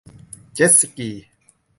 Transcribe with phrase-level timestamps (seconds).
[0.53, 1.09] เจ็ตสกี